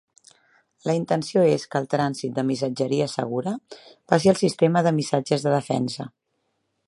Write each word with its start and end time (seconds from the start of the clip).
La 0.89 0.93
intenció 0.99 1.43
és 1.49 1.65
que 1.73 1.81
el 1.81 1.85
trànsit 1.91 2.33
de 2.39 2.45
missatgeria 2.47 3.09
segura 3.13 3.53
passi 4.13 4.31
al 4.33 4.41
sistema 4.41 4.85
de 4.89 4.97
missatges 5.01 5.45
de 5.49 5.53
defensa. 5.57 6.13